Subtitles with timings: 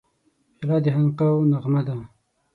[0.57, 1.95] پیاله د خانقاهو نغمه ده.